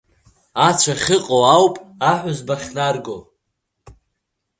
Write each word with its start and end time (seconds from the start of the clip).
Ацә 0.67 0.87
ахьыҟоу 0.93 1.43
ауп 1.55 1.75
аҳәызба 2.11 2.55
ахьнарго. 2.59 3.17